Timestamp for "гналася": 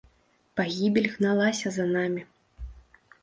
1.17-1.73